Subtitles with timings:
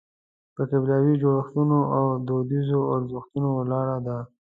[0.55, 4.17] په قبیلوي جوړښتونو او دودیزو ارزښتونو ولاړه ده.